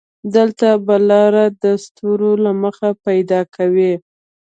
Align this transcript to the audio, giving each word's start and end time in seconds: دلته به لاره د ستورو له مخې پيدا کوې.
دلته 0.35 0.67
به 0.85 0.95
لاره 1.09 1.45
د 1.63 1.65
ستورو 1.83 2.31
له 2.43 2.51
مخې 2.61 2.89
پيدا 3.05 3.41
کوې. 3.55 3.93